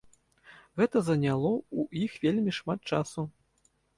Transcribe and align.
Гэта 0.79 0.97
заняло 1.09 1.51
ў 1.79 2.07
іх 2.07 2.11
вельмі 2.25 2.51
шмат 2.61 2.79
часу. 2.95 3.21